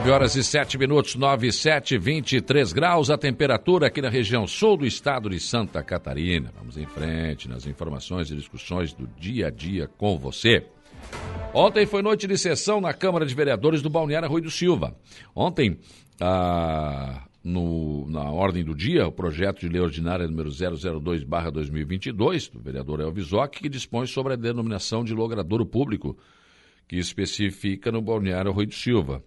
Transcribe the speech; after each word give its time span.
9 0.00 0.12
horas 0.12 0.34
e 0.34 0.42
7 0.42 0.78
minutos, 0.78 1.14
9 1.14 1.48
e 1.48 1.52
7, 1.52 1.98
23 1.98 2.72
graus 2.72 3.10
a 3.10 3.18
temperatura 3.18 3.88
aqui 3.88 4.00
na 4.00 4.08
região 4.08 4.46
sul 4.46 4.78
do 4.78 4.86
estado 4.86 5.28
de 5.28 5.38
Santa 5.38 5.82
Catarina. 5.82 6.50
Vamos 6.56 6.78
em 6.78 6.86
frente 6.86 7.46
nas 7.46 7.66
informações 7.66 8.30
e 8.30 8.34
discussões 8.34 8.94
do 8.94 9.06
dia 9.06 9.48
a 9.48 9.50
dia 9.50 9.86
com 9.98 10.18
você. 10.18 10.64
Ontem 11.52 11.84
foi 11.84 12.00
noite 12.00 12.26
de 12.26 12.38
sessão 12.38 12.80
na 12.80 12.94
Câmara 12.94 13.26
de 13.26 13.34
Vereadores 13.34 13.82
do 13.82 13.90
Balneário 13.90 14.26
Rui 14.26 14.40
do 14.40 14.50
Silva. 14.50 14.96
Ontem, 15.36 15.78
ah, 16.18 17.26
no, 17.44 18.08
na 18.08 18.30
ordem 18.30 18.64
do 18.64 18.74
dia, 18.74 19.06
o 19.06 19.12
projeto 19.12 19.60
de 19.60 19.68
lei 19.68 19.82
ordinária 19.82 20.26
número 20.26 20.48
002-2022, 20.48 22.50
do 22.50 22.58
vereador 22.58 23.00
Elvis 23.00 23.34
Ock, 23.34 23.60
que 23.60 23.68
dispõe 23.68 24.06
sobre 24.06 24.32
a 24.32 24.36
denominação 24.36 25.04
de 25.04 25.12
logradouro 25.12 25.66
público, 25.66 26.16
que 26.88 26.96
especifica 26.96 27.92
no 27.92 28.00
Balneário 28.00 28.50
Rui 28.50 28.64
do 28.64 28.74
Silva. 28.74 29.22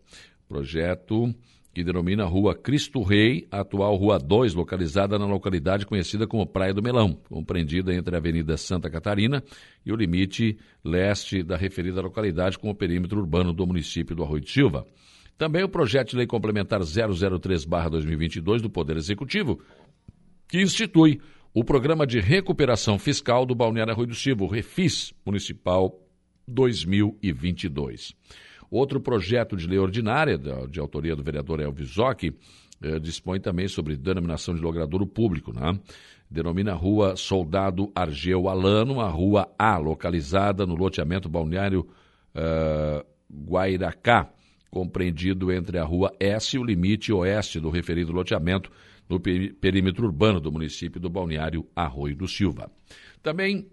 Projeto 0.48 1.34
que 1.74 1.84
denomina 1.84 2.24
Rua 2.26 2.54
Cristo 2.54 3.02
Rei, 3.02 3.48
atual 3.50 3.96
Rua 3.96 4.20
2, 4.20 4.54
localizada 4.54 5.18
na 5.18 5.26
localidade 5.26 5.88
conhecida 5.88 6.28
como 6.28 6.46
Praia 6.46 6.74
do 6.74 6.84
Melão, 6.84 7.18
compreendida 7.28 7.92
entre 7.94 8.16
a 8.16 8.20
Avenida 8.20 8.56
Santa 8.58 8.92
Catarina 8.92 9.44
e 9.84 9.92
o 9.92 9.96
limite 9.96 10.56
leste 10.84 11.42
da 11.42 11.58
referida 11.58 12.00
localidade 12.00 12.60
com 12.60 12.70
o 12.70 12.76
perímetro 12.76 13.20
urbano 13.20 13.52
do 13.52 13.66
município 13.66 14.16
do 14.16 14.24
Arroio 14.24 14.42
de 14.42 14.52
Silva. 14.52 14.86
Também 15.36 15.64
o 15.64 15.70
projeto 15.70 16.12
de 16.12 16.18
lei 16.18 16.28
complementar 16.28 16.80
003/2022 16.82 18.62
do 18.62 18.70
Poder 18.70 18.96
Executivo, 18.96 19.60
que 20.48 20.62
institui 20.62 21.20
o 21.56 21.64
Programa 21.64 22.06
de 22.06 22.20
Recuperação 22.20 23.00
Fiscal 23.00 23.48
do 23.48 23.56
Balneário 23.56 23.94
Arroio 23.94 24.10
do 24.10 24.16
Silva, 24.16 24.44
o 24.44 24.48
Refis 24.48 25.12
Municipal 25.26 26.00
2022. 26.48 28.14
Outro 28.74 29.00
projeto 29.00 29.56
de 29.56 29.68
lei 29.68 29.78
ordinária, 29.78 30.36
de 30.68 30.80
autoria 30.80 31.16
do 31.16 31.22
vereador 31.22 31.60
Elvis 31.60 31.90
Zoc, 31.90 32.24
eh, 32.24 32.98
dispõe 32.98 33.40
também 33.40 33.68
sobre 33.68 33.96
denominação 33.96 34.56
de 34.56 34.62
logradouro 34.62 35.06
público. 35.06 35.54
Né? 35.54 35.80
Denomina 36.28 36.74
rua 36.74 37.16
Soldado 37.16 37.92
Argeu 37.94 38.50
Alano, 38.50 39.00
a 39.00 39.08
rua 39.08 39.48
A, 39.60 39.78
localizada 39.78 40.66
no 40.66 40.74
loteamento 40.74 41.30
balneário 41.30 41.82
uh, 42.34 43.06
Guairacá, 43.32 44.34
compreendido 44.72 45.52
entre 45.52 45.78
a 45.78 45.84
rua 45.84 46.12
S 46.20 46.56
e 46.56 46.60
o 46.60 46.64
limite 46.64 47.14
oeste 47.14 47.60
do 47.60 47.70
referido 47.70 48.12
loteamento, 48.12 48.72
no 49.08 49.20
perímetro 49.20 50.08
urbano 50.08 50.40
do 50.40 50.52
município 50.52 51.00
do 51.00 51.12
balneário 51.12 51.64
Arroio 51.76 52.16
do 52.16 52.28
Silva. 52.28 52.72
Também 53.22 53.68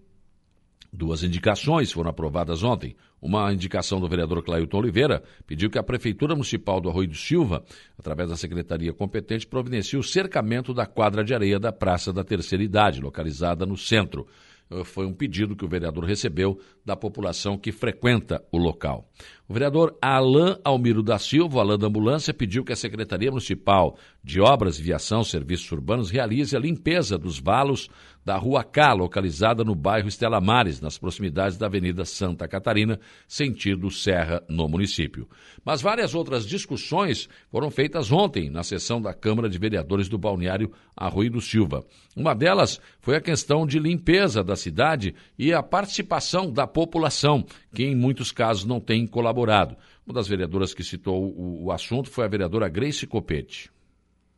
Duas 0.93 1.23
indicações 1.23 1.93
foram 1.93 2.11
aprovadas 2.11 2.65
ontem. 2.65 2.97
Uma 3.23 3.53
indicação 3.53 4.01
do 4.01 4.09
vereador 4.09 4.43
Clailton 4.43 4.79
Oliveira 4.79 5.23
pediu 5.47 5.71
que 5.71 5.79
a 5.79 5.83
Prefeitura 5.83 6.35
Municipal 6.35 6.81
do 6.81 6.89
Arroio 6.89 7.09
do 7.09 7.17
Silva, 7.17 7.63
através 7.99 8.31
da 8.31 8.37
Secretaria 8.37 8.93
competente, 8.93 9.47
providencie 9.47 9.99
o 9.99 10.03
cercamento 10.03 10.75
da 10.75 10.87
quadra 10.87 11.23
de 11.23 11.33
areia 11.33 11.61
da 11.61 11.71
Praça 11.71 12.13
da 12.13 12.25
Terceira 12.25 12.65
Idade, 12.65 13.01
localizada 13.01 13.65
no 13.65 13.77
centro. 13.77 14.27
Eh, 14.71 14.85
foi 14.85 15.05
um 15.05 15.13
pedido 15.13 15.57
que 15.57 15.65
o 15.65 15.69
vereador 15.69 16.05
recebeu 16.05 16.59
da 16.85 16.97
população 16.97 17.59
que 17.59 17.73
frequenta 17.73 18.43
o 18.53 18.59
local. 18.59 19.11
O 19.49 19.53
vereador 19.53 19.97
Alain 20.01 20.57
Almiro 20.65 21.03
da 21.03 21.19
Silva, 21.19 21.61
Alain 21.61 21.79
da 21.79 21.89
Ambulância, 21.89 22.33
pediu 22.33 22.65
que 22.65 22.73
a 22.73 22.77
Secretaria 22.77 23.31
Municipal 23.31 23.99
de 24.23 24.41
Obras, 24.41 24.79
Viação, 24.79 25.25
Serviços 25.25 25.71
Urbanos 25.73 26.11
realize 26.11 26.57
a 26.57 26.61
limpeza 26.61 27.19
dos 27.19 27.39
valos 27.39 27.89
da 28.31 28.37
Rua 28.37 28.63
K, 28.63 28.93
localizada 28.93 29.65
no 29.65 29.75
bairro 29.75 30.07
Estela 30.07 30.41
Mares, 30.41 30.81
nas 30.81 30.97
proximidades 30.97 31.59
da 31.59 31.67
Avenida 31.67 32.05
Santa 32.05 32.47
Catarina, 32.47 33.01
sentido 33.27 33.91
Serra, 33.91 34.41
no 34.49 34.69
município. 34.69 35.29
Mas 35.65 35.83
várias 35.83 36.15
outras 36.15 36.47
discussões 36.47 37.29
foram 37.51 37.73
feitas 37.73 38.13
ontem 38.13 38.49
na 38.49 38.63
sessão 38.63 39.03
da 39.03 39.13
Câmara 39.13 39.49
de 39.49 39.59
Vereadores 39.59 40.09
do 40.09 40.17
Balneário 40.17 40.71
Arroio 40.97 41.29
do 41.29 41.41
Silva. 41.41 41.85
Uma 42.15 42.33
delas 42.33 42.81
foi 43.01 43.17
a 43.17 43.21
questão 43.21 43.67
de 43.67 43.81
limpeza 43.81 44.45
da 44.45 44.55
cidade 44.55 45.13
e 45.37 45.53
a 45.53 45.61
participação 45.61 46.53
da 46.53 46.69
população, 46.69 47.45
que 47.75 47.83
em 47.83 47.97
muitos 47.97 48.31
casos 48.31 48.65
não 48.65 48.79
tem 48.79 49.09
colaborado. 49.09 49.77
Uma 50.07 50.15
das 50.15 50.29
vereadoras 50.29 50.73
que 50.73 50.85
citou 50.85 51.35
o, 51.37 51.73
assunto 51.73 52.09
foi 52.09 52.27
a 52.27 52.29
vereadora 52.29 52.69
Grace 52.69 53.09
Copete. 53.09 53.73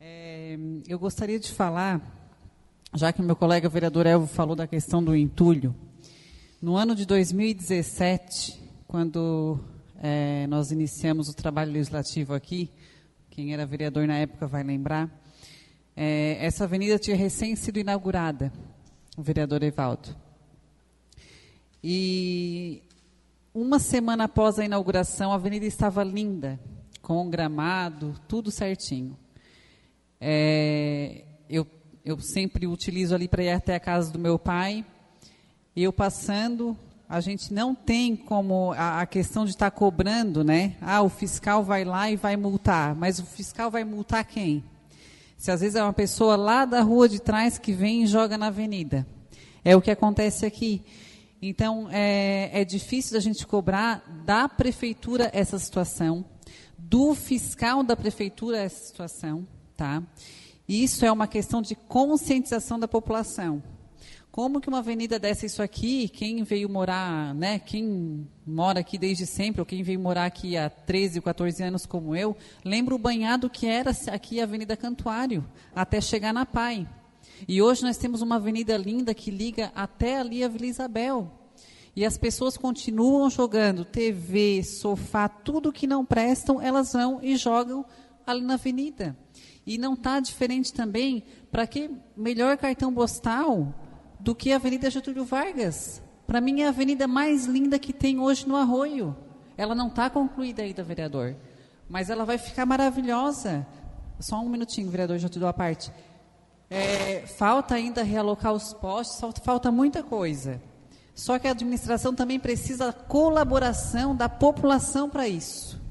É, 0.01 0.57
eu 0.89 0.99
gostaria 0.99 1.39
de 1.39 1.53
falar 1.53 2.22
já 2.95 3.13
que 3.13 3.23
meu 3.23 3.35
colega 3.35 3.69
vereador 3.69 4.07
Elvo 4.07 4.27
falou 4.27 4.55
da 4.55 4.67
questão 4.67 5.03
do 5.03 5.17
entulho, 5.17 5.75
no 6.61 6.77
ano 6.77 6.95
de 6.95 7.07
2017, 7.07 8.61
quando 8.87 9.59
é, 9.99 10.47
nós 10.47 10.71
iniciamos 10.71 11.29
o 11.29 11.35
trabalho 11.35 11.73
legislativo 11.73 12.35
aqui, 12.35 12.71
quem 13.31 13.55
era 13.55 13.65
vereador 13.65 14.07
na 14.07 14.19
época 14.19 14.47
vai 14.47 14.63
lembrar, 14.63 15.11
é, 15.97 16.37
essa 16.45 16.65
avenida 16.65 16.99
tinha 16.99 17.17
recém 17.17 17.57
sido 17.57 17.79
inaugurada, 17.79 18.53
o 19.17 19.23
vereador 19.23 19.63
Evaldo. 19.63 20.15
E 21.83 22.83
uma 23.55 23.79
semana 23.79 24.25
após 24.25 24.59
a 24.59 24.65
inauguração, 24.65 25.33
a 25.33 25.37
avenida 25.37 25.65
estava 25.65 26.05
linda, 26.05 26.61
com 27.01 27.29
gramado, 27.31 28.15
tudo 28.29 28.51
certinho. 28.51 29.17
É, 30.21 31.25
eu 31.49 31.67
eu 32.05 32.19
sempre 32.21 32.67
utilizo 32.67 33.15
ali 33.15 33.29
para 33.29 33.45
ir 33.45 33.51
até 33.51 33.77
a 33.77 33.81
casa 33.81 34.11
do 34.11 34.19
meu 34.19 34.37
pai. 34.37 34.85
Eu 35.75 35.93
passando, 35.93 36.77
a 37.09 37.21
gente 37.21 37.55
não 37.55 37.75
tem 37.77 38.17
como 38.17 38.73
a, 38.73 39.03
a 39.03 39.07
questão 39.07 39.45
de 39.45 39.53
estar 39.53 39.71
tá 39.71 39.77
cobrando, 39.77 40.43
né? 40.43 40.75
Ah, 40.81 41.01
o 41.03 41.09
fiscal 41.09 41.63
vai 41.63 41.85
lá 41.85 42.11
e 42.11 42.17
vai 42.17 42.37
multar, 42.37 42.95
mas 42.97 43.21
o 43.21 43.25
fiscal 43.25 43.71
vai 43.71 43.85
multar 43.85 44.25
quem? 44.25 44.65
Se 45.39 45.51
às 45.51 45.61
vezes 45.61 45.77
é 45.77 45.83
uma 45.83 45.93
pessoa 45.93 46.35
lá 46.35 46.65
da 46.65 46.83
rua 46.83 47.09
de 47.09 47.21
trás 47.21 47.57
que 47.57 47.73
vem 47.73 48.03
e 48.03 48.07
joga 48.07 48.37
na 48.37 48.49
avenida. 48.49 49.07
É 49.65 49.77
o 49.77 49.81
que 49.81 49.91
acontece 49.91 50.45
aqui. 50.45 50.83
Então, 51.41 51.89
é, 51.91 52.51
é 52.53 52.65
difícil 52.65 53.17
a 53.17 53.21
gente 53.21 53.47
cobrar 53.47 54.05
da 54.25 54.49
prefeitura 54.49 55.31
essa 55.33 55.59
situação, 55.59 56.25
do 56.77 57.15
fiscal 57.15 57.83
da 57.83 57.97
prefeitura 57.97 58.59
essa 58.59 58.85
situação, 58.87 59.47
tá? 59.77 60.03
Isso 60.69 61.05
é 61.05 61.13
uma 61.13 61.27
questão 61.27 61.61
de 61.61 61.75
conscientização 61.75 62.79
da 62.79 62.87
população. 62.87 63.63
Como 64.33 64.63
que 64.63 64.69
uma 64.69 64.79
avenida 64.79 65.19
dessa 65.19 65.45
isso 65.45 65.63
aqui, 65.63 66.09
quem 66.09 66.43
veio 66.43 66.67
morar, 66.67 67.35
né, 67.35 67.59
quem 67.59 68.27
mora 68.47 68.81
aqui 68.81 68.97
desde 68.97 69.27
sempre, 69.27 69.61
ou 69.61 69.67
quem 69.67 69.83
veio 69.83 70.01
morar 70.01 70.25
aqui 70.25 70.57
há 70.57 70.71
13, 70.71 71.21
14 71.21 71.63
anos 71.63 71.85
como 71.85 72.17
eu, 72.17 72.35
lembra 72.65 72.95
o 72.95 72.99
banhado 72.99 73.51
que 73.51 73.67
era 73.67 73.91
aqui 74.11 74.41
a 74.41 74.45
Avenida 74.45 74.75
Cantuário, 74.75 75.45
até 75.75 76.01
chegar 76.01 76.33
na 76.33 76.47
Pai. 76.47 76.89
E 77.47 77.61
hoje 77.61 77.83
nós 77.83 77.99
temos 77.99 78.23
uma 78.23 78.37
avenida 78.37 78.75
linda 78.75 79.13
que 79.13 79.31
liga 79.31 79.71
até 79.75 80.19
ali 80.19 80.43
a 80.43 80.49
Vila 80.49 80.65
Isabel. 80.65 81.31
E 81.95 82.07
as 82.07 82.17
pessoas 82.17 82.57
continuam 82.57 83.29
jogando 83.29 83.85
TV, 83.85 84.63
sofá, 84.63 85.29
tudo 85.29 85.71
que 85.71 85.87
não 85.87 86.07
prestam, 86.07 86.59
elas 86.59 86.95
vão 86.95 87.21
e 87.23 87.37
jogam 87.37 87.85
ali 88.27 88.41
na 88.41 88.55
avenida. 88.55 89.15
E 89.67 89.79
não 89.79 89.95
está 89.95 90.19
diferente 90.21 90.73
também, 90.73 91.25
para 91.51 91.67
que 91.67 91.91
melhor 92.17 92.57
cartão 92.57 92.93
postal 92.93 93.73
do 94.19 94.35
que 94.35 94.53
a 94.53 94.57
Avenida 94.57 94.91
Getúlio 94.91 95.25
Vargas? 95.25 96.03
Para 96.27 96.41
mim 96.41 96.63
é 96.63 96.67
a 96.67 96.71
avenida 96.71 97.07
mais 97.07 97.47
linda 97.47 97.79
que 97.79 97.93
tem 97.93 98.19
hoje 98.19 98.49
no 98.49 98.57
Arroio. 98.57 99.17
Ela 99.57 99.75
não 99.75 99.89
está 99.89 100.09
concluída 100.09 100.63
ainda, 100.63 100.83
vereador. 100.83 101.37
Mas 101.89 102.09
ela 102.09 102.25
vai 102.25 102.39
ficar 102.39 102.65
maravilhosa. 102.65 103.67
Só 104.19 104.41
um 104.41 104.49
minutinho, 104.49 104.91
vereador, 104.91 105.19
já 105.19 105.29
te 105.29 105.45
a 105.45 105.53
parte. 105.53 105.93
É, 106.71 107.27
falta 107.27 107.75
ainda 107.75 108.03
realocar 108.03 108.53
os 108.53 108.73
postes, 108.73 109.21
falta 109.45 109.71
muita 109.71 110.03
coisa. 110.03 110.61
Só 111.15 111.39
que 111.39 111.47
a 111.47 111.51
administração 111.51 112.15
também 112.15 112.41
precisa 112.41 112.87
da 112.87 112.93
colaboração 112.93 114.17
da 114.17 114.29
população 114.29 115.11
para 115.11 115.29
isso. 115.29 115.82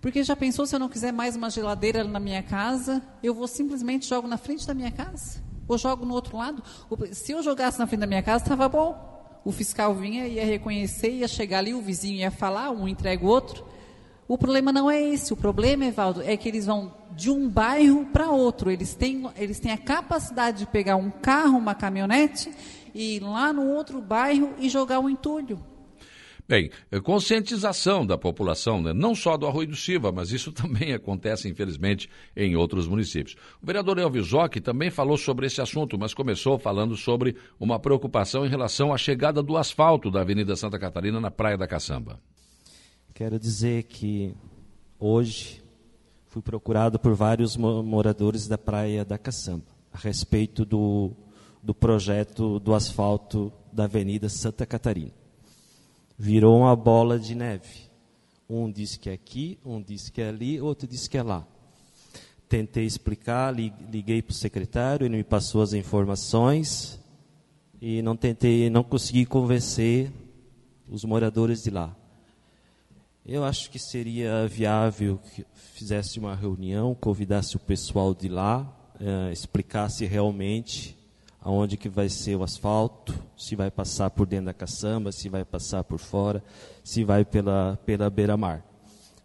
Porque 0.00 0.22
já 0.22 0.36
pensou 0.36 0.64
se 0.64 0.74
eu 0.74 0.78
não 0.78 0.88
quiser 0.88 1.12
mais 1.12 1.34
uma 1.34 1.50
geladeira 1.50 2.04
na 2.04 2.20
minha 2.20 2.42
casa, 2.42 3.02
eu 3.22 3.34
vou 3.34 3.48
simplesmente 3.48 4.08
jogo 4.08 4.28
na 4.28 4.36
frente 4.36 4.66
da 4.66 4.72
minha 4.72 4.92
casa? 4.92 5.42
Ou 5.66 5.76
jogo 5.76 6.06
no 6.06 6.14
outro 6.14 6.36
lado? 6.36 6.62
Se 7.12 7.32
eu 7.32 7.42
jogasse 7.42 7.78
na 7.78 7.86
frente 7.86 8.00
da 8.00 8.06
minha 8.06 8.22
casa, 8.22 8.44
estava 8.44 8.68
bom. 8.68 9.40
O 9.44 9.50
fiscal 9.50 9.94
vinha, 9.94 10.26
ia 10.26 10.44
reconhecer, 10.44 11.10
ia 11.10 11.26
chegar 11.26 11.58
ali, 11.58 11.74
o 11.74 11.80
vizinho 11.80 12.18
ia 12.18 12.30
falar, 12.30 12.70
um 12.70 12.86
entrega 12.86 13.24
o 13.24 13.28
outro. 13.28 13.66
O 14.28 14.38
problema 14.38 14.70
não 14.72 14.88
é 14.90 15.02
esse. 15.02 15.32
O 15.32 15.36
problema, 15.36 15.86
Evaldo, 15.86 16.22
é 16.22 16.36
que 16.36 16.48
eles 16.48 16.66
vão 16.66 16.94
de 17.12 17.30
um 17.30 17.48
bairro 17.48 18.06
para 18.06 18.30
outro. 18.30 18.70
Eles 18.70 18.94
têm, 18.94 19.28
eles 19.36 19.58
têm 19.58 19.72
a 19.72 19.78
capacidade 19.78 20.58
de 20.58 20.66
pegar 20.66 20.96
um 20.96 21.10
carro, 21.10 21.58
uma 21.58 21.74
caminhonete, 21.74 22.52
e 22.94 23.16
ir 23.16 23.20
lá 23.20 23.52
no 23.52 23.66
outro 23.66 24.00
bairro 24.00 24.52
e 24.58 24.68
jogar 24.68 25.00
o 25.00 25.10
entulho. 25.10 25.58
Bem, 26.48 26.70
é 26.90 26.98
conscientização 26.98 28.06
da 28.06 28.16
população, 28.16 28.80
né? 28.80 28.94
não 28.94 29.14
só 29.14 29.36
do 29.36 29.46
Arroio 29.46 29.68
do 29.68 29.76
Silva, 29.76 30.10
mas 30.10 30.32
isso 30.32 30.50
também 30.54 30.94
acontece, 30.94 31.46
infelizmente, 31.46 32.08
em 32.34 32.56
outros 32.56 32.88
municípios. 32.88 33.36
O 33.62 33.66
vereador 33.66 33.98
Elvis 33.98 34.28
Zoc 34.28 34.56
também 34.56 34.90
falou 34.90 35.18
sobre 35.18 35.46
esse 35.46 35.60
assunto, 35.60 35.98
mas 35.98 36.14
começou 36.14 36.58
falando 36.58 36.96
sobre 36.96 37.36
uma 37.60 37.78
preocupação 37.78 38.46
em 38.46 38.48
relação 38.48 38.94
à 38.94 38.96
chegada 38.96 39.42
do 39.42 39.58
asfalto 39.58 40.10
da 40.10 40.22
Avenida 40.22 40.56
Santa 40.56 40.78
Catarina 40.78 41.20
na 41.20 41.30
Praia 41.30 41.58
da 41.58 41.66
Caçamba. 41.66 42.18
Quero 43.12 43.38
dizer 43.38 43.82
que 43.82 44.34
hoje 44.98 45.62
fui 46.28 46.40
procurado 46.40 46.98
por 46.98 47.12
vários 47.12 47.58
moradores 47.58 48.48
da 48.48 48.56
praia 48.56 49.04
da 49.04 49.18
Caçamba 49.18 49.66
a 49.92 49.98
respeito 49.98 50.64
do, 50.64 51.12
do 51.62 51.74
projeto 51.74 52.58
do 52.58 52.74
asfalto 52.74 53.52
da 53.70 53.84
Avenida 53.84 54.30
Santa 54.30 54.64
Catarina. 54.64 55.17
Virou 56.18 56.58
uma 56.58 56.74
bola 56.74 57.16
de 57.16 57.32
neve. 57.32 57.88
Um 58.50 58.68
disse 58.68 58.98
que 58.98 59.08
é 59.08 59.12
aqui, 59.12 59.56
um 59.64 59.80
disse 59.80 60.10
que 60.10 60.20
é 60.20 60.28
ali, 60.30 60.60
outro 60.60 60.88
disse 60.88 61.08
que 61.08 61.16
é 61.16 61.22
lá. 61.22 61.46
Tentei 62.48 62.84
explicar, 62.84 63.54
liguei 63.54 64.20
para 64.20 64.32
o 64.32 64.34
secretário, 64.34 65.06
ele 65.06 65.18
me 65.18 65.22
passou 65.22 65.62
as 65.62 65.74
informações 65.74 66.98
e 67.80 68.02
não 68.02 68.16
tentei, 68.16 68.68
não 68.68 68.82
consegui 68.82 69.24
convencer 69.26 70.10
os 70.88 71.04
moradores 71.04 71.62
de 71.62 71.70
lá. 71.70 71.94
Eu 73.24 73.44
acho 73.44 73.70
que 73.70 73.78
seria 73.78 74.48
viável 74.48 75.20
que 75.34 75.46
fizesse 75.52 76.18
uma 76.18 76.34
reunião, 76.34 76.96
convidasse 76.96 77.54
o 77.54 77.60
pessoal 77.60 78.12
de 78.12 78.28
lá, 78.28 78.66
eh, 78.98 79.30
explicasse 79.30 80.04
realmente 80.04 80.97
aonde 81.40 81.76
que 81.76 81.88
vai 81.88 82.08
ser 82.08 82.36
o 82.36 82.42
asfalto, 82.42 83.14
se 83.36 83.54
vai 83.54 83.70
passar 83.70 84.10
por 84.10 84.26
dentro 84.26 84.46
da 84.46 84.54
caçamba, 84.54 85.12
se 85.12 85.28
vai 85.28 85.44
passar 85.44 85.84
por 85.84 85.98
fora, 85.98 86.42
se 86.82 87.04
vai 87.04 87.24
pela, 87.24 87.78
pela 87.84 88.10
beira-mar. 88.10 88.64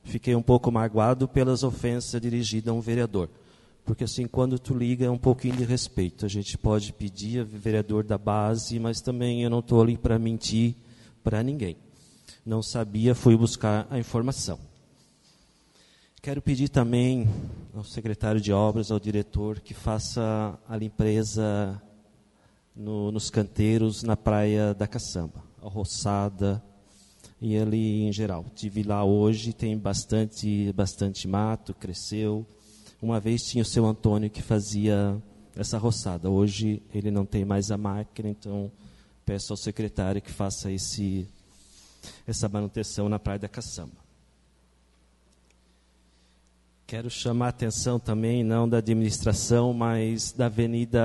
Fiquei 0.04 0.36
um 0.36 0.42
pouco 0.42 0.72
magoado 0.72 1.28
pelas 1.28 1.64
ofensas 1.64 2.20
dirigidas 2.22 2.70
a 2.70 2.74
um 2.74 2.82
vereador. 2.82 3.30
Porque 3.86 4.04
assim, 4.04 4.28
quando 4.28 4.58
tu 4.60 4.74
liga, 4.74 5.06
é 5.06 5.10
um 5.10 5.18
pouquinho 5.18 5.58
de 5.58 5.64
respeito. 5.64 6.26
A 6.26 6.30
gente 6.30 6.58
pode 6.58 6.94
pedir 6.94 7.42
a 7.42 7.44
vereador 7.44 8.04
da 8.04 8.18
base, 8.18 8.80
mas 8.80 9.02
também 9.02 9.44
eu 9.44 9.50
não 9.50 9.60
estou 9.60 9.82
ali 9.82 9.98
para 9.98 10.18
mentir 10.20 10.76
para 11.24 11.42
ninguém 11.42 11.78
não 12.46 12.62
sabia, 12.62 13.16
fui 13.16 13.38
buscar 13.38 13.88
a 13.90 13.98
informação. 13.98 14.60
Quero 16.22 16.42
pedir 16.42 16.70
também 16.70 17.28
ao 17.74 17.84
secretário 17.84 18.40
de 18.40 18.52
obras, 18.52 18.92
ao 18.92 19.00
diretor, 19.00 19.60
que 19.60 19.74
faça 19.74 20.58
a 20.68 20.76
limpeza 20.76 21.82
no, 22.76 23.12
nos 23.12 23.30
canteiros 23.30 24.04
na 24.04 24.16
praia 24.18 24.74
da 24.74 24.88
Caçamba, 24.88 25.44
a 25.62 25.68
roçada 25.68 26.64
e 27.42 27.58
ali 27.58 28.04
em 28.04 28.12
geral. 28.12 28.46
Tive 28.56 28.84
lá 28.84 29.04
hoje, 29.04 29.54
tem 29.54 29.78
bastante, 29.78 30.72
bastante 30.74 31.28
mato, 31.28 31.74
cresceu. 31.74 32.46
Uma 33.02 33.20
vez 33.20 33.44
tinha 33.44 33.62
o 33.62 33.66
seu 33.66 33.86
Antônio 33.86 34.30
que 34.30 34.42
fazia 34.42 35.22
essa 35.56 35.78
roçada. 35.78 36.30
Hoje 36.30 36.82
ele 36.94 37.12
não 37.12 37.26
tem 37.26 37.46
mais 37.46 37.70
a 37.70 37.78
máquina, 37.78 38.30
então 38.30 38.72
peço 39.26 39.54
ao 39.54 39.58
secretário 39.58 40.22
que 40.22 40.32
faça 40.32 40.72
esse 40.72 41.28
essa 42.28 42.50
manutenção 42.50 43.08
na 43.08 43.18
Praia 43.18 43.40
da 43.40 43.48
Caçamba. 43.48 44.03
Quero 46.94 47.10
chamar 47.10 47.48
a 47.48 47.50
atenção 47.50 48.00
também, 48.00 48.44
não 48.44 48.70
da 48.70 48.78
administração, 48.78 49.74
mas 49.74 50.32
da 50.32 50.46
Avenida, 50.46 51.02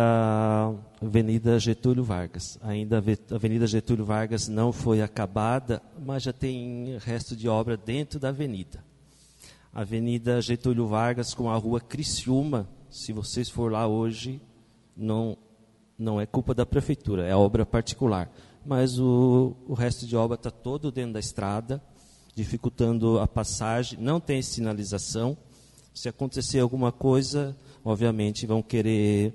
Avenida 1.00 1.58
Getúlio 1.58 2.04
Vargas. 2.04 2.58
Ainda 2.60 2.98
a 2.98 3.34
Avenida 3.34 3.66
Getúlio 3.66 4.04
Vargas 4.04 4.48
não 4.48 4.70
foi 4.70 5.00
acabada, 5.00 5.80
mas 5.98 6.24
já 6.24 6.32
tem 6.34 6.98
resto 6.98 7.34
de 7.34 7.48
obra 7.48 7.74
dentro 7.74 8.20
da 8.20 8.28
avenida. 8.28 8.84
Avenida 9.72 10.42
Getúlio 10.42 10.86
Vargas 10.86 11.32
com 11.32 11.48
a 11.48 11.56
rua 11.56 11.80
Criciúma, 11.80 12.68
se 12.90 13.14
vocês 13.14 13.48
for 13.48 13.72
lá 13.72 13.86
hoje, 13.86 14.42
não, 14.94 15.38
não 15.98 16.20
é 16.20 16.26
culpa 16.26 16.52
da 16.52 16.66
prefeitura, 16.66 17.26
é 17.26 17.34
obra 17.34 17.64
particular 17.64 18.30
mas 18.62 18.98
o, 18.98 19.56
o 19.66 19.72
resto 19.72 20.06
de 20.06 20.14
obra 20.14 20.34
está 20.34 20.50
todo 20.50 20.92
dentro 20.92 21.14
da 21.14 21.20
estrada, 21.20 21.82
dificultando 22.34 23.18
a 23.18 23.26
passagem, 23.26 23.98
não 23.98 24.20
tem 24.20 24.42
sinalização. 24.42 25.34
Se 25.94 26.08
acontecer 26.08 26.60
alguma 26.60 26.92
coisa, 26.92 27.56
obviamente 27.84 28.46
vão 28.46 28.62
querer 28.62 29.34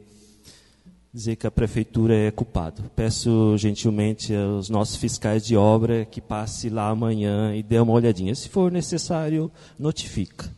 dizer 1.13 1.35
que 1.35 1.45
a 1.45 1.51
prefeitura 1.51 2.15
é 2.15 2.31
culpada. 2.31 2.83
Peço 2.95 3.55
gentilmente 3.57 4.33
aos 4.33 4.69
nossos 4.69 4.95
fiscais 4.95 5.45
de 5.45 5.55
obra 5.55 6.05
que 6.05 6.19
passe 6.19 6.69
lá 6.69 6.89
amanhã 6.89 7.55
e 7.55 7.61
dê 7.61 7.77
uma 7.79 7.93
olhadinha. 7.93 8.33
Se 8.33 8.49
for 8.49 8.71
necessário, 8.71 9.51
notifica. 9.77 10.49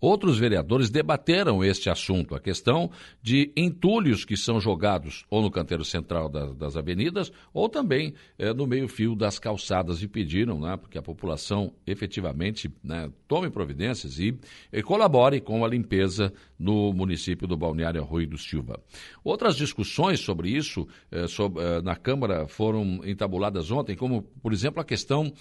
Outros 0.00 0.38
vereadores 0.38 0.88
debateram 0.88 1.62
este 1.62 1.90
assunto, 1.90 2.34
a 2.34 2.40
questão 2.40 2.90
de 3.22 3.52
entulhos 3.54 4.24
que 4.24 4.36
são 4.36 4.58
jogados 4.58 5.26
ou 5.28 5.42
no 5.42 5.50
canteiro 5.50 5.84
central 5.84 6.28
das, 6.28 6.54
das 6.54 6.76
avenidas 6.76 7.30
ou 7.52 7.68
também 7.68 8.14
é, 8.38 8.54
no 8.54 8.66
meio-fio 8.66 9.14
das 9.14 9.38
calçadas 9.38 10.02
e 10.02 10.08
pediram 10.08 10.58
né, 10.58 10.78
que 10.90 10.96
a 10.96 11.02
população 11.02 11.72
efetivamente 11.86 12.72
né, 12.82 13.10
tome 13.28 13.50
providências 13.50 14.18
e, 14.18 14.38
e, 14.72 14.82
colabore 14.82 15.40
com 15.40 15.64
a 15.64 15.68
limpeza 15.68 16.32
no 16.58 16.92
município 16.94 17.46
do 17.46 17.56
Balneário 17.56 18.02
Rui 18.02 18.24
do 18.24 18.38
Silva. 18.38 18.80
Outras 19.22 19.54
discussões 19.54 20.20
sobre 20.20 20.48
isso 20.48 20.88
é, 21.10 21.26
sobre, 21.26 21.62
é, 21.62 21.82
na 21.82 21.94
Câmara 21.94 22.48
foram 22.48 23.00
entabuladas 23.04 23.70
ontem, 23.70 23.94
como, 23.94 24.22
por 24.22 24.52
exemplo, 24.52 24.80
a 24.80 24.84
questão 24.84 25.32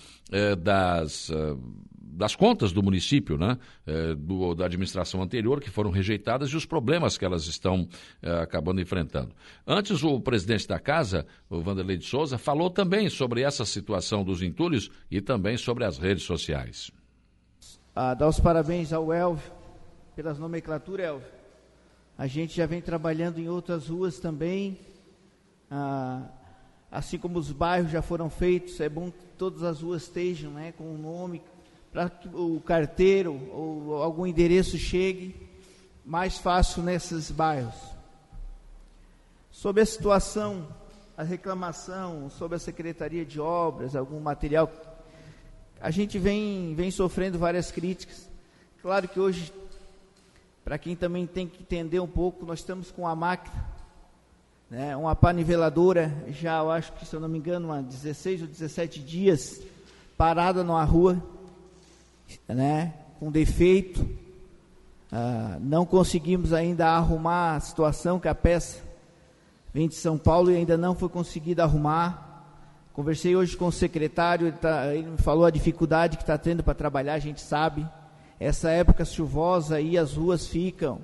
das 0.61 1.31
das 2.19 2.35
contas 2.35 2.73
do 2.73 2.83
município, 2.83 3.37
né, 3.37 3.57
é, 3.87 4.13
do, 4.13 4.53
da 4.53 4.65
administração 4.65 5.21
anterior, 5.21 5.61
que 5.61 5.69
foram 5.69 5.89
rejeitadas 5.89 6.49
e 6.49 6.55
os 6.57 6.65
problemas 6.65 7.17
que 7.17 7.23
elas 7.23 7.47
estão 7.47 7.87
é, 8.21 8.41
acabando 8.41 8.81
enfrentando. 8.81 9.33
Antes, 9.65 10.03
o 10.03 10.19
presidente 10.19 10.67
da 10.67 10.77
casa, 10.77 11.25
o 11.49 11.61
Vanderlei 11.61 11.95
de 11.95 12.05
Souza, 12.05 12.37
falou 12.37 12.69
também 12.69 13.07
sobre 13.09 13.41
essa 13.41 13.63
situação 13.63 14.21
dos 14.21 14.41
entulhos 14.41 14.91
e 15.09 15.21
também 15.21 15.55
sobre 15.55 15.85
as 15.85 15.97
redes 15.97 16.25
sociais. 16.25 16.91
Ah, 17.95 18.13
dar 18.13 18.27
os 18.27 18.37
parabéns 18.37 18.91
ao 18.91 19.13
Elvio 19.13 19.51
pelas 20.13 20.37
nomenclaturas, 20.37 21.05
Elvio. 21.05 21.27
A 22.17 22.27
gente 22.27 22.53
já 22.53 22.65
vem 22.65 22.81
trabalhando 22.81 23.39
em 23.39 23.47
outras 23.47 23.87
ruas 23.87 24.19
também. 24.19 24.77
Ah, 25.71 26.27
assim 26.91 27.17
como 27.17 27.39
os 27.39 27.53
bairros 27.53 27.89
já 27.89 28.01
foram 28.01 28.29
feitos, 28.29 28.77
é 28.81 28.89
bom 28.89 29.09
que 29.09 29.25
todas 29.37 29.63
as 29.63 29.81
ruas 29.81 30.01
estejam 30.01 30.51
né, 30.51 30.73
com 30.73 30.93
o 30.93 30.97
nome, 30.97 31.41
para 31.91 32.09
que 32.09 32.27
o 32.27 32.61
carteiro 32.61 33.33
ou 33.51 34.01
algum 34.01 34.25
endereço 34.25 34.77
chegue 34.77 35.35
mais 36.05 36.37
fácil 36.37 36.83
nesses 36.83 37.31
bairros. 37.31 37.75
Sobre 39.51 39.81
a 39.81 39.85
situação, 39.85 40.67
a 41.17 41.23
reclamação 41.23 42.29
sobre 42.29 42.55
a 42.55 42.59
Secretaria 42.59 43.25
de 43.25 43.39
Obras, 43.39 43.95
algum 43.95 44.19
material, 44.19 44.71
a 45.81 45.91
gente 45.91 46.17
vem, 46.17 46.73
vem 46.75 46.91
sofrendo 46.91 47.37
várias 47.37 47.71
críticas. 47.71 48.29
Claro 48.81 49.07
que 49.07 49.19
hoje, 49.19 49.51
para 50.63 50.77
quem 50.77 50.95
também 50.95 51.27
tem 51.27 51.47
que 51.47 51.61
entender 51.61 51.99
um 51.99 52.07
pouco, 52.07 52.45
nós 52.45 52.59
estamos 52.59 52.91
com 52.91 53.05
a 53.05 53.15
máquina, 53.15 53.65
né, 54.69 54.95
uma 54.95 55.15
pá 55.15 55.33
niveladora, 55.33 56.13
já 56.29 56.59
eu 56.59 56.71
acho 56.71 56.93
que, 56.93 57.05
se 57.05 57.13
eu 57.13 57.19
não 57.19 57.27
me 57.27 57.39
engano, 57.39 57.71
há 57.71 57.81
16 57.81 58.43
ou 58.43 58.47
17 58.47 58.99
dias, 59.01 59.61
parada 60.15 60.63
numa 60.63 60.83
rua, 60.83 61.21
né, 62.47 62.93
com 63.19 63.31
defeito. 63.31 64.07
Ah, 65.11 65.57
não 65.59 65.85
conseguimos 65.85 66.53
ainda 66.53 66.87
arrumar 66.87 67.55
a 67.55 67.59
situação 67.59 68.19
que 68.19 68.27
a 68.27 68.35
peça 68.35 68.79
vem 69.73 69.87
de 69.87 69.95
São 69.95 70.17
Paulo 70.17 70.51
e 70.51 70.55
ainda 70.55 70.77
não 70.77 70.95
foi 70.95 71.09
conseguida 71.09 71.63
arrumar. 71.63 72.27
Conversei 72.93 73.35
hoje 73.35 73.55
com 73.55 73.67
o 73.67 73.71
secretário, 73.71 74.47
ele, 74.47 74.57
tá, 74.57 74.93
ele 74.93 75.09
me 75.09 75.17
falou 75.17 75.45
a 75.45 75.49
dificuldade 75.49 76.17
que 76.17 76.23
está 76.23 76.37
tendo 76.37 76.63
para 76.63 76.73
trabalhar, 76.73 77.13
a 77.13 77.19
gente 77.19 77.41
sabe. 77.41 77.87
Essa 78.39 78.69
época 78.71 79.03
chuvosa 79.03 79.77
aí 79.77 79.97
as 79.97 80.13
ruas 80.13 80.47
ficam. 80.47 80.99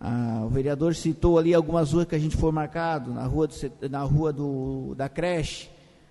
Ah, 0.00 0.42
o 0.44 0.48
vereador 0.48 0.94
citou 0.94 1.38
ali 1.38 1.54
algumas 1.54 1.92
ruas 1.92 2.06
que 2.06 2.14
a 2.14 2.18
gente 2.18 2.36
for 2.36 2.52
marcado, 2.52 3.12
na 3.12 3.24
rua, 3.24 3.48
do, 3.48 3.54
na 3.88 4.02
rua 4.02 4.32
do, 4.32 4.94
da 4.96 5.08
creche. 5.08 5.70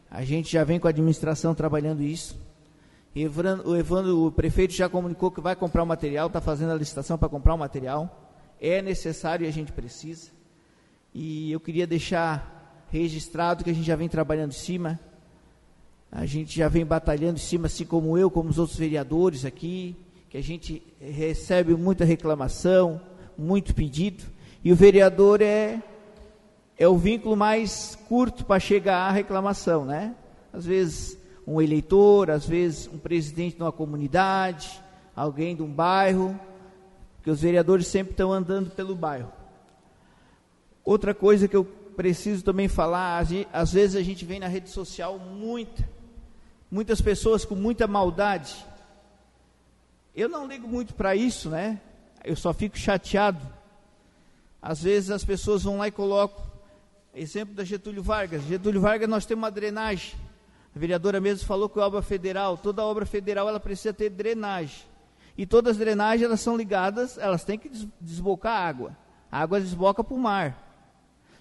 A 0.10 0.24
gente 0.24 0.52
já 0.52 0.64
vem 0.64 0.80
com 0.80 0.88
a 0.88 0.90
administração 0.90 1.54
trabalhando 1.54 2.02
isso. 2.02 2.47
Evandro, 3.16 3.70
o, 3.70 3.76
Evandro, 3.76 4.26
o 4.26 4.32
prefeito 4.32 4.74
já 4.74 4.88
comunicou 4.88 5.32
que 5.32 5.42
vai 5.42 5.56
comprar 5.56 5.84
o 5.84 5.86
material, 5.86 6.28
está 6.28 6.40
fazendo 6.40 6.72
a 6.72 6.76
licitação 6.76 7.18
para 7.18 7.30
comprar 7.30 7.54
o 7.54 7.58
material. 7.58 8.30
É 8.62 8.82
necessário 8.82 9.46
e 9.46 9.48
a 9.48 9.52
gente 9.52 9.72
precisa. 9.72 10.30
E 11.14 11.52
eu 11.52 11.60
queria 11.60 11.88
deixar 11.88 12.86
registrado 12.92 13.64
que 13.64 13.70
a 13.70 13.74
gente 13.74 13.86
já 13.86 13.96
vem 13.96 14.08
trabalhando 14.08 14.52
em 14.52 14.56
cima. 14.56 15.00
A 16.12 16.26
gente 16.26 16.56
já 16.56 16.68
vem 16.68 16.86
batalhando 16.86 17.38
em 17.38 17.42
cima, 17.42 17.68
assim 17.68 17.86
como 17.86 18.18
eu, 18.18 18.32
como 18.32 18.50
os 18.50 18.58
outros 18.58 18.78
vereadores 18.78 19.46
aqui, 19.46 19.96
que 20.30 20.38
a 20.38 20.44
gente 20.44 20.82
recebe 21.00 21.76
muita 21.76 22.06
reclamação, 22.06 23.02
muito 23.38 23.76
pedido. 23.76 24.24
E 24.64 24.72
o 24.72 24.76
vereador 24.76 25.42
é, 25.42 25.82
é 26.78 26.88
o 26.88 26.98
vínculo 26.98 27.36
mais 27.36 27.98
curto 28.08 28.46
para 28.46 28.60
chegar 28.60 29.10
à 29.10 29.12
reclamação, 29.12 29.86
né? 29.86 30.16
Às 30.54 30.66
vezes 30.66 31.17
um 31.48 31.62
eleitor, 31.62 32.30
às 32.30 32.46
vezes 32.46 32.88
um 32.94 32.98
presidente 32.98 33.56
de 33.56 33.64
uma 33.64 33.72
comunidade, 33.72 34.82
alguém 35.16 35.56
de 35.56 35.64
um 35.64 35.72
bairro, 35.72 36.40
porque 37.16 37.32
os 37.32 37.42
vereadores 37.42 37.88
sempre 37.88 38.12
estão 38.12 38.34
andando 38.34 38.70
pelo 38.70 38.94
bairro. 38.94 39.32
Outra 40.84 41.14
coisa 41.14 41.48
que 41.48 41.56
eu 41.56 41.64
preciso 41.64 42.44
também 42.44 42.68
falar, 42.68 43.26
às 43.52 43.72
vezes 43.72 43.96
a 43.96 44.04
gente 44.04 44.26
vê 44.26 44.38
na 44.38 44.48
rede 44.48 44.70
social 44.70 45.18
muita, 45.18 45.88
muitas 46.70 47.02
pessoas 47.02 47.46
com 47.46 47.56
muita 47.56 47.88
maldade. 47.88 48.64
Eu 50.14 50.30
não 50.30 50.46
ligo 50.46 50.68
muito 50.68 50.94
para 50.94 51.16
isso, 51.16 51.50
né? 51.50 51.80
eu 52.28 52.36
só 52.36 52.54
fico 52.54 52.78
chateado. 52.78 53.40
Às 54.62 54.84
vezes 54.84 55.10
as 55.10 55.24
pessoas 55.24 55.64
vão 55.64 55.78
lá 55.78 55.88
e 55.88 55.92
colocam, 55.92 56.44
exemplo 57.16 57.56
da 57.56 57.64
Getúlio 57.64 58.04
Vargas. 58.04 58.44
Getúlio 58.44 58.82
Vargas 58.82 59.10
nós 59.10 59.26
temos 59.26 59.44
uma 59.44 59.52
drenagem. 59.52 60.14
A 60.76 60.80
vereadora 60.80 61.20
mesmo 61.20 61.48
falou 61.48 61.68
que 61.68 61.80
é 61.80 61.82
obra 61.82 62.02
federal, 62.02 62.58
toda 62.58 62.84
obra 62.84 63.06
federal 63.06 63.48
ela 63.48 63.60
precisa 63.60 63.94
ter 63.94 64.10
drenagem. 64.10 64.84
E 65.38 65.46
todas 65.46 65.72
as 65.72 65.78
drenagens 65.78 66.24
elas 66.24 66.42
são 66.42 66.58
ligadas, 66.58 67.18
elas 67.18 67.44
têm 67.44 67.60
que 67.60 67.70
desbocar 68.02 68.68
água. 68.68 68.98
A 69.32 69.42
água 69.42 69.60
desboca 69.60 70.04
para 70.04 70.14
o 70.16 70.20
mar. 70.20 70.64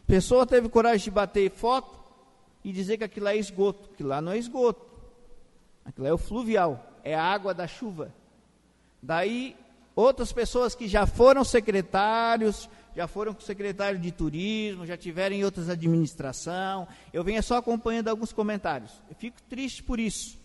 A 0.02 0.06
pessoa 0.06 0.46
teve 0.46 0.68
coragem 0.68 1.04
de 1.04 1.10
bater 1.10 1.50
foto 1.50 1.98
e 2.62 2.72
dizer 2.72 2.98
que 2.98 3.04
aquilo 3.04 3.28
é 3.28 3.36
esgoto, 3.36 3.90
que 3.96 4.02
lá 4.02 4.20
não 4.20 4.32
é 4.32 4.38
esgoto. 4.38 4.84
Aquilo 5.84 6.06
é 6.06 6.12
o 6.12 6.18
fluvial, 6.18 6.84
é 7.02 7.14
a 7.14 7.22
água 7.22 7.54
da 7.54 7.66
chuva. 7.66 8.12
Daí 9.02 9.56
outras 9.94 10.32
pessoas 10.32 10.74
que 10.74 10.86
já 10.86 11.06
foram 11.06 11.42
secretários, 11.42 12.68
já 12.96 13.06
foram 13.06 13.38
secretários 13.38 14.00
de 14.00 14.10
turismo, 14.10 14.86
já 14.86 14.96
tiveram 14.96 15.36
em 15.36 15.44
outras 15.44 15.68
administração. 15.68 16.88
Eu 17.12 17.22
venho 17.22 17.42
só 17.42 17.58
acompanhando 17.58 18.08
alguns 18.08 18.32
comentários. 18.32 18.90
Eu 19.10 19.14
fico 19.14 19.36
triste 19.42 19.82
por 19.82 20.00
isso, 20.00 20.38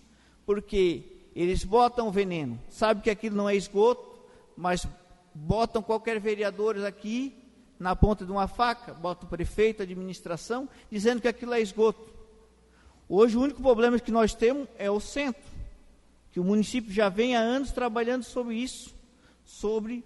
porque 0.45 1.03
eles 1.33 1.63
botam 1.63 2.11
veneno. 2.11 2.59
Sabe 2.69 3.01
que 3.01 3.09
aquilo 3.09 3.37
não 3.37 3.47
é 3.47 3.55
esgoto, 3.55 4.19
mas 4.57 4.85
botam 5.33 5.81
qualquer 5.81 6.19
vereador 6.19 6.77
aqui 6.85 7.33
na 7.79 7.95
ponta 7.95 8.25
de 8.25 8.31
uma 8.31 8.49
faca, 8.49 8.93
botam 8.93 9.25
o 9.25 9.29
prefeito, 9.29 9.81
a 9.81 9.83
administração, 9.83 10.67
dizendo 10.91 11.21
que 11.21 11.29
aquilo 11.29 11.53
é 11.53 11.61
esgoto. 11.61 12.13
Hoje 13.07 13.37
o 13.37 13.41
único 13.41 13.61
problema 13.61 13.97
que 13.97 14.11
nós 14.11 14.35
temos 14.35 14.67
é 14.77 14.91
o 14.91 14.99
centro, 14.99 15.41
que 16.31 16.39
o 16.39 16.43
município 16.43 16.91
já 16.91 17.07
vem 17.07 17.35
há 17.35 17.39
anos 17.39 17.71
trabalhando 17.71 18.23
sobre 18.23 18.55
isso, 18.55 18.93
sobre 19.45 20.03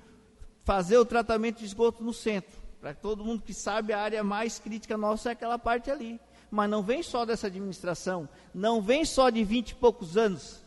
fazer 0.65 0.97
o 0.97 1.05
tratamento 1.05 1.59
de 1.59 1.65
esgoto 1.65 2.03
no 2.03 2.11
centro. 2.11 2.59
Para 2.81 2.93
todo 2.93 3.23
mundo 3.23 3.43
que 3.43 3.53
sabe, 3.53 3.93
a 3.93 3.99
área 3.99 4.23
mais 4.23 4.59
crítica 4.59 4.97
nossa 4.97 5.29
é 5.29 5.31
aquela 5.31 5.57
parte 5.57 5.89
ali. 5.89 6.19
Mas 6.51 6.69
não 6.69 6.81
vem 6.81 7.01
só 7.01 7.23
dessa 7.23 7.47
administração, 7.47 8.27
não 8.53 8.81
vem 8.81 9.05
só 9.05 9.29
de 9.29 9.43
20 9.43 9.69
e 9.69 9.75
poucos 9.75 10.17
anos. 10.17 10.63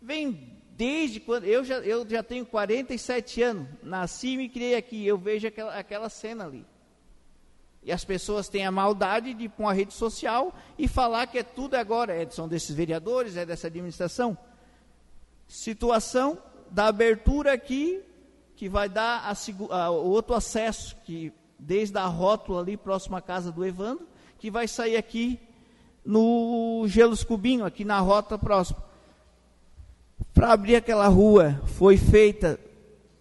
Vem 0.00 0.58
desde 0.70 1.20
quando. 1.20 1.44
Eu 1.44 1.64
já, 1.64 1.76
eu 1.78 2.08
já 2.08 2.22
tenho 2.22 2.44
47 2.44 3.42
anos, 3.42 3.68
nasci 3.82 4.28
e 4.28 4.36
me 4.36 4.48
criei 4.48 4.74
aqui. 4.74 5.06
Eu 5.06 5.16
vejo 5.16 5.48
aquela, 5.48 5.74
aquela 5.74 6.08
cena 6.08 6.44
ali. 6.44 6.66
E 7.82 7.92
as 7.92 8.04
pessoas 8.04 8.48
têm 8.48 8.64
a 8.64 8.70
maldade 8.70 9.34
de 9.34 9.44
ir 9.44 9.48
para 9.50 9.64
uma 9.64 9.72
rede 9.72 9.92
social 9.92 10.54
e 10.78 10.88
falar 10.88 11.26
que 11.26 11.38
é 11.38 11.42
tudo 11.42 11.74
agora. 11.74 12.14
É, 12.14 12.28
são 12.28 12.48
desses 12.48 12.74
vereadores, 12.74 13.36
é 13.36 13.46
dessa 13.46 13.66
administração. 13.68 14.36
Situação 15.46 16.38
da 16.70 16.86
abertura 16.86 17.52
aqui 17.52 18.02
que 18.56 18.68
vai 18.68 18.88
dar 18.88 19.20
a, 19.24 19.76
a, 19.76 19.90
outro 19.90 20.34
acesso, 20.34 20.96
que 21.04 21.32
desde 21.58 21.96
a 21.98 22.06
rótula 22.06 22.60
ali 22.60 22.76
próximo 22.76 23.16
à 23.16 23.20
casa 23.20 23.50
do 23.50 23.64
Evandro, 23.64 24.06
que 24.38 24.50
vai 24.50 24.68
sair 24.68 24.96
aqui 24.96 25.40
no 26.04 26.84
Gelos 26.86 27.24
Cubinho, 27.24 27.64
aqui 27.64 27.84
na 27.84 27.98
rota 28.00 28.38
próxima. 28.38 28.82
Para 30.32 30.52
abrir 30.52 30.76
aquela 30.76 31.08
rua 31.08 31.60
foi 31.64 31.96
feita 31.96 32.58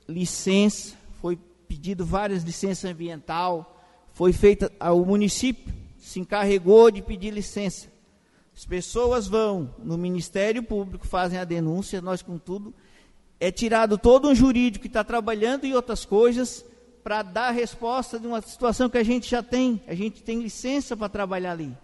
licença, 0.08 0.96
foi 1.22 1.38
pedido 1.68 2.06
várias 2.06 2.44
licenças 2.44 2.90
ambiental, 2.90 3.82
foi 4.14 4.34
feita, 4.34 4.72
o 4.80 5.06
município 5.06 5.74
se 5.98 6.20
encarregou 6.20 6.92
de 6.92 7.02
pedir 7.02 7.32
licença. 7.32 7.88
As 8.56 8.66
pessoas 8.66 9.28
vão 9.28 9.74
no 9.80 9.98
Ministério 9.98 10.62
Público, 10.62 11.08
fazem 11.08 11.40
a 11.40 11.44
denúncia, 11.44 12.02
nós 12.02 12.22
com 12.22 12.38
tudo, 12.38 12.74
é 13.44 13.52
tirado 13.52 13.98
todo 13.98 14.30
um 14.30 14.34
jurídico 14.34 14.84
que 14.84 14.88
está 14.88 15.04
trabalhando 15.04 15.66
em 15.66 15.74
outras 15.74 16.06
coisas 16.06 16.64
para 17.04 17.22
dar 17.22 17.52
resposta 17.52 18.18
de 18.18 18.26
uma 18.26 18.42
situação 18.42 18.90
que 18.90 18.98
a 18.98 19.04
gente 19.04 19.30
já 19.30 19.44
tem. 19.44 19.82
A 19.86 19.94
gente 19.94 20.24
tem 20.24 20.42
licença 20.42 20.96
para 20.96 21.10
trabalhar 21.10 21.52
ali. 21.52 21.78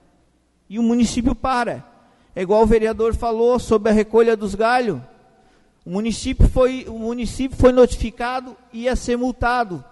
E 0.70 0.80
o 0.80 0.84
município 0.84 1.36
para. 1.36 1.86
É 2.34 2.42
igual 2.42 2.64
o 2.64 2.66
vereador 2.66 3.14
falou 3.14 3.60
sobre 3.60 3.90
a 3.90 3.94
recolha 3.94 4.38
dos 4.38 4.56
galhos. 4.56 5.02
O 5.86 5.90
município 5.90 6.48
foi, 6.48 6.86
o 6.88 6.98
município 6.98 7.58
foi 7.58 7.74
notificado 7.74 8.56
e 8.72 8.84
ia 8.84 8.96
ser 8.96 9.18
multado. 9.18 9.84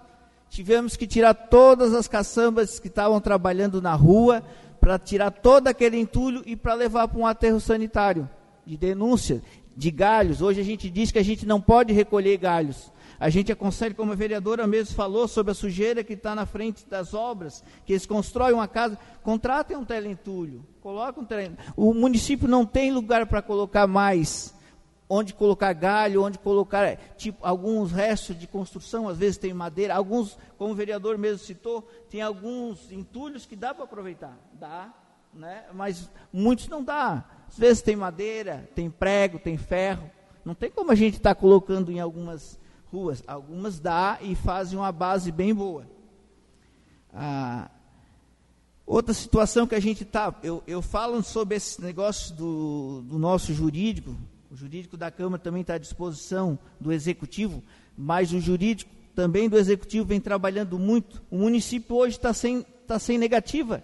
Tivemos 0.48 0.96
que 0.96 1.06
tirar 1.06 1.34
todas 1.34 1.92
as 1.92 2.08
caçambas 2.08 2.78
que 2.78 2.88
estavam 2.88 3.20
trabalhando 3.20 3.82
na 3.82 3.94
rua, 3.94 4.42
para 4.80 4.98
tirar 4.98 5.30
todo 5.30 5.68
aquele 5.68 5.98
entulho 5.98 6.42
e 6.46 6.56
para 6.56 6.72
levar 6.72 7.08
para 7.08 7.18
um 7.18 7.26
aterro 7.26 7.60
sanitário 7.60 8.26
de 8.64 8.74
denúncia 8.74 9.42
de 9.78 9.92
galhos. 9.92 10.42
Hoje 10.42 10.60
a 10.60 10.64
gente 10.64 10.90
diz 10.90 11.12
que 11.12 11.20
a 11.20 11.24
gente 11.24 11.46
não 11.46 11.60
pode 11.60 11.92
recolher 11.92 12.36
galhos. 12.36 12.92
A 13.20 13.30
gente 13.30 13.52
aconselha, 13.52 13.94
como 13.94 14.10
a 14.10 14.16
vereadora 14.16 14.66
mesmo 14.66 14.94
falou, 14.94 15.28
sobre 15.28 15.52
a 15.52 15.54
sujeira 15.54 16.02
que 16.02 16.14
está 16.14 16.34
na 16.34 16.46
frente 16.46 16.84
das 16.86 17.14
obras, 17.14 17.62
que 17.86 17.92
eles 17.92 18.04
constroem 18.04 18.54
uma 18.54 18.66
casa, 18.66 18.98
contratem 19.22 19.76
um 19.76 19.84
telentulho, 19.84 20.66
coloquem 20.80 21.22
um 21.22 21.26
telentulho. 21.26 21.58
O 21.76 21.94
município 21.94 22.48
não 22.48 22.66
tem 22.66 22.90
lugar 22.90 23.24
para 23.26 23.40
colocar 23.40 23.86
mais, 23.86 24.52
onde 25.08 25.32
colocar 25.32 25.72
galho, 25.72 26.24
onde 26.24 26.38
colocar, 26.38 26.96
tipo, 27.16 27.44
alguns 27.46 27.92
restos 27.92 28.36
de 28.36 28.48
construção, 28.48 29.08
às 29.08 29.16
vezes 29.16 29.38
tem 29.38 29.54
madeira, 29.54 29.94
alguns, 29.94 30.36
como 30.56 30.72
o 30.72 30.76
vereador 30.76 31.16
mesmo 31.16 31.38
citou, 31.38 31.88
tem 32.10 32.20
alguns 32.20 32.90
entulhos 32.90 33.46
que 33.46 33.54
dá 33.54 33.72
para 33.72 33.84
aproveitar, 33.84 34.36
dá, 34.52 34.92
né? 35.32 35.64
mas 35.72 36.10
muitos 36.32 36.68
não 36.68 36.82
dá. 36.82 37.37
Às 37.48 37.58
vezes 37.58 37.82
tem 37.82 37.96
madeira, 37.96 38.68
tem 38.74 38.90
prego, 38.90 39.38
tem 39.38 39.56
ferro. 39.56 40.10
Não 40.44 40.54
tem 40.54 40.70
como 40.70 40.92
a 40.92 40.94
gente 40.94 41.16
estar 41.16 41.34
tá 41.34 41.40
colocando 41.40 41.90
em 41.90 42.00
algumas 42.00 42.58
ruas. 42.92 43.22
Algumas 43.26 43.78
dá 43.78 44.18
e 44.20 44.34
fazem 44.34 44.78
uma 44.78 44.92
base 44.92 45.30
bem 45.32 45.54
boa. 45.54 45.86
Ah, 47.12 47.70
outra 48.86 49.14
situação 49.14 49.66
que 49.66 49.74
a 49.74 49.80
gente 49.80 50.02
está, 50.04 50.34
eu, 50.42 50.62
eu 50.66 50.80
falo 50.80 51.22
sobre 51.22 51.56
esse 51.56 51.80
negócio 51.80 52.34
do, 52.34 53.02
do 53.02 53.18
nosso 53.18 53.52
jurídico, 53.52 54.14
o 54.50 54.56
jurídico 54.56 54.96
da 54.96 55.10
Câmara 55.10 55.42
também 55.42 55.62
está 55.62 55.74
à 55.74 55.78
disposição 55.78 56.58
do 56.80 56.92
Executivo, 56.92 57.62
mas 57.96 58.32
o 58.32 58.40
jurídico 58.40 58.90
também 59.14 59.48
do 59.48 59.58
Executivo 59.58 60.06
vem 60.06 60.20
trabalhando 60.20 60.78
muito. 60.78 61.22
O 61.30 61.38
município 61.38 61.96
hoje 61.96 62.16
está 62.16 62.32
sem, 62.32 62.62
tá 62.86 62.98
sem 62.98 63.18
negativa. 63.18 63.82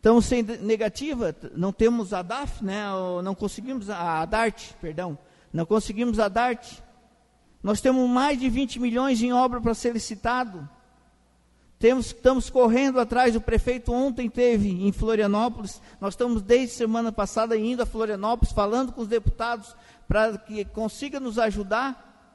Estamos 0.00 0.24
sem 0.24 0.42
negativa, 0.42 1.36
não 1.54 1.74
temos 1.74 2.14
a 2.14 2.22
DAF, 2.22 2.64
né? 2.64 2.84
não 3.22 3.34
conseguimos 3.34 3.90
a, 3.90 4.22
a 4.22 4.24
DART, 4.24 4.72
perdão, 4.80 5.18
não 5.52 5.66
conseguimos 5.66 6.18
a 6.18 6.26
DART. 6.26 6.80
Nós 7.62 7.82
temos 7.82 8.08
mais 8.08 8.40
de 8.40 8.48
20 8.48 8.80
milhões 8.80 9.22
em 9.22 9.30
obra 9.30 9.60
para 9.60 9.74
ser 9.74 9.92
licitado. 9.92 10.66
Temos, 11.78 12.06
estamos 12.06 12.48
correndo 12.48 12.98
atrás, 12.98 13.36
o 13.36 13.42
prefeito 13.42 13.92
ontem 13.92 14.30
teve 14.30 14.70
em 14.70 14.90
Florianópolis, 14.90 15.82
nós 16.00 16.14
estamos 16.14 16.40
desde 16.40 16.74
semana 16.76 17.12
passada 17.12 17.54
indo 17.54 17.82
a 17.82 17.86
Florianópolis, 17.86 18.54
falando 18.54 18.92
com 18.92 19.02
os 19.02 19.08
deputados 19.08 19.76
para 20.08 20.38
que 20.38 20.64
consiga 20.64 21.20
nos 21.20 21.38
ajudar. 21.38 22.32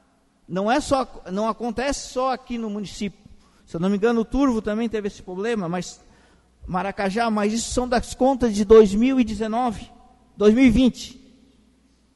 Não 0.48 0.70
é 0.70 0.78
só, 0.78 1.04
não 1.32 1.48
acontece 1.48 2.10
só 2.10 2.32
aqui 2.32 2.58
no 2.58 2.70
município. 2.70 3.18
Se 3.66 3.74
eu 3.74 3.80
não 3.80 3.90
me 3.90 3.96
engano, 3.96 4.20
o 4.20 4.24
Turvo 4.24 4.62
também 4.62 4.88
teve 4.88 5.08
esse 5.08 5.20
problema, 5.20 5.68
mas 5.68 6.00
Maracajá, 6.66 7.30
mas 7.30 7.52
isso 7.52 7.70
são 7.70 7.88
das 7.88 8.14
contas 8.14 8.54
de 8.54 8.64
2019, 8.64 9.90
2020. 10.36 11.24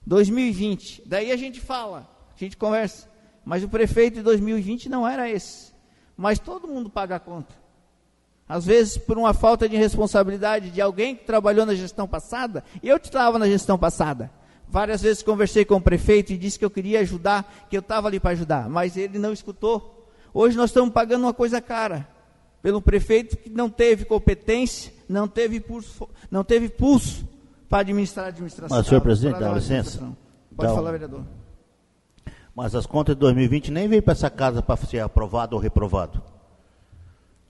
2020. 0.07 1.05
Daí 1.07 1.31
a 1.31 1.37
gente 1.37 1.61
fala, 1.61 2.09
a 2.35 2.39
gente 2.39 2.57
conversa. 2.57 3.09
Mas 3.45 3.63
o 3.63 3.69
prefeito 3.69 4.15
de 4.15 4.23
2020 4.23 4.89
não 4.89 5.07
era 5.07 5.31
esse. 5.31 5.73
Mas 6.17 6.39
todo 6.39 6.69
mundo 6.69 6.91
paga 6.91 7.17
a 7.17 7.21
conta. 7.21 7.55
Às 8.49 8.67
vezes 8.67 8.99
por 8.99 9.17
uma 9.17 9.33
falta 9.33 9.69
de 9.69 9.77
responsabilidade 9.77 10.71
de 10.71 10.81
alguém 10.81 11.15
que 11.15 11.25
trabalhou 11.25 11.65
na 11.65 11.75
gestão 11.75 12.09
passada. 12.09 12.65
Eu 12.83 12.97
estava 12.97 13.39
na 13.39 13.47
gestão 13.47 13.79
passada. 13.79 14.31
Várias 14.69 15.03
vezes 15.03 15.23
conversei 15.23 15.65
com 15.65 15.77
o 15.77 15.81
prefeito 15.81 16.33
e 16.33 16.39
disse 16.39 16.59
que 16.59 16.65
eu 16.65 16.71
queria 16.71 17.01
ajudar, 17.01 17.67
que 17.69 17.77
eu 17.77 17.81
estava 17.81 18.09
ali 18.09 18.21
para 18.21 18.31
ajudar, 18.31 18.69
mas 18.69 18.97
ele 18.97 19.19
não 19.19 19.33
escutou. 19.33 20.09
Hoje 20.33 20.57
nós 20.57 20.71
estamos 20.71 20.93
pagando 20.93 21.25
uma 21.25 21.35
coisa 21.35 21.61
cara 21.61 22.09
pelo 22.63 22.81
prefeito 22.81 23.37
que 23.37 23.49
não 23.49 23.71
teve 23.71 24.05
competência, 24.05 24.93
não 25.09 25.27
teve 25.27 25.61
pulso, 25.61 26.09
não 26.31 26.45
teve 26.45 26.69
pulso 26.69 27.27
para 27.69 27.81
administrar 27.81 28.27
a 28.27 28.29
administração. 28.29 28.77
Mas, 28.77 28.87
senhor 28.87 29.01
presidente, 29.01 29.39
dá 29.39 29.53
licença. 29.53 29.99
Pode 30.55 30.69
dá 30.69 30.75
falar, 30.75 30.93
vereador. 30.93 31.23
Mas 32.55 32.75
as 32.75 32.85
contas 32.85 33.15
de 33.15 33.21
2020 33.21 33.71
nem 33.71 33.89
veio 33.89 34.03
para 34.03 34.13
essa 34.13 34.29
casa 34.29 34.61
para 34.61 34.77
ser 34.77 35.01
aprovado 35.01 35.57
ou 35.57 35.63
reprovado. 35.63 36.21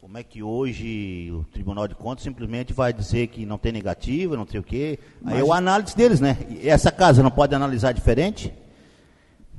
Como 0.01 0.19
é 0.19 0.23
que 0.23 0.43
hoje 0.43 1.31
o 1.33 1.45
Tribunal 1.53 1.87
de 1.87 1.95
Contas 1.95 2.25
simplesmente 2.25 2.73
vai 2.73 2.93
dizer 2.93 3.29
que 3.29 3.47
não 3.47 3.59
tem 3.59 3.71
negativa, 3.71 4.37
não 4.37 4.47
sei 4.47 4.61
o 4.61 4.63
quê? 4.63 4.99
Mas... 5.21 5.35
Aí 5.35 5.41
é 5.41 5.45
o 5.45 5.53
análise 5.53 5.97
deles, 5.97 6.21
né? 6.21 6.37
E 6.49 6.69
essa 6.69 6.91
casa 6.91 7.23
não 7.23 7.31
pode 7.31 7.55
analisar 7.55 7.93
diferente? 7.93 8.53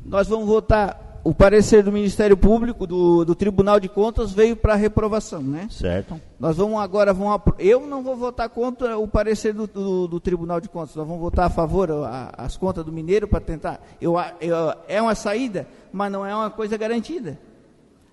Nós 0.05 0.27
vamos 0.27 0.47
votar 0.47 1.10
o 1.23 1.33
parecer 1.35 1.83
do 1.83 1.91
Ministério 1.91 2.35
Público, 2.35 2.87
do, 2.87 3.23
do 3.23 3.35
Tribunal 3.35 3.79
de 3.79 3.87
Contas, 3.87 4.31
veio 4.31 4.55
para 4.55 4.73
reprovação, 4.75 5.41
né? 5.41 5.67
Certo. 5.69 6.19
Nós 6.39 6.57
vamos 6.57 6.79
agora, 6.81 7.13
vamos, 7.13 7.39
eu 7.59 7.85
não 7.85 8.01
vou 8.01 8.15
votar 8.15 8.49
contra 8.49 8.97
o 8.97 9.07
parecer 9.07 9.53
do, 9.53 9.67
do, 9.67 10.07
do 10.07 10.19
Tribunal 10.19 10.59
de 10.59 10.67
Contas, 10.67 10.95
nós 10.95 11.05
vamos 11.07 11.21
votar 11.21 11.45
a 11.45 11.49
favor 11.49 11.91
a, 11.91 12.33
as 12.37 12.57
contas 12.57 12.83
do 12.83 12.91
Mineiro 12.91 13.27
para 13.27 13.39
tentar. 13.39 13.79
Eu, 14.01 14.15
eu, 14.39 14.55
é 14.87 14.99
uma 15.01 15.13
saída, 15.13 15.67
mas 15.91 16.11
não 16.11 16.25
é 16.25 16.33
uma 16.33 16.49
coisa 16.49 16.75
garantida. 16.77 17.37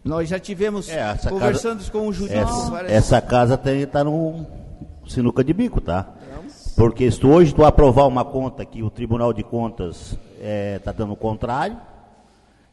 Nós 0.04 0.28
já 0.28 0.38
tivemos 0.38 0.88
É, 0.88 1.14
conversando 1.28 1.78
casa- 1.78 1.90
com 1.90 2.06
o 2.08 2.12
jurídico. 2.12 2.40
Essa, 2.40 2.82
essa 2.92 3.20
casa 3.20 3.60
está 3.82 4.04
no 4.04 4.46
sinuca 5.06 5.42
de 5.42 5.52
bico, 5.54 5.80
tá? 5.80 6.14
Porque 6.76 7.10
se 7.10 7.18
tu 7.18 7.28
hoje 7.30 7.54
tu 7.54 7.64
aprovar 7.64 8.06
uma 8.06 8.24
conta 8.24 8.64
que 8.64 8.82
o 8.82 8.90
Tribunal 8.90 9.32
de 9.32 9.42
Contas 9.42 10.16
está 10.76 10.92
dando 10.92 11.14
o 11.14 11.16
contrário, 11.16 11.76